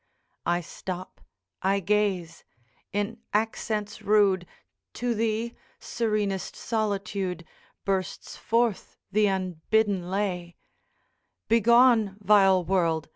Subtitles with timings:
[0.47, 1.21] I stop,
[1.61, 2.43] I gaze;
[2.91, 4.47] in accents rude,
[4.93, 7.45] To thee, serenest Solitude,
[7.85, 10.55] Bursts forth th' unbidden lay;
[11.49, 13.09] 'Begone vile world!